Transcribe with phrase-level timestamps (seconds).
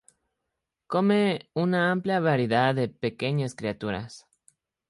[0.87, 4.25] Come una amplia variedad de pequeñas criaturas.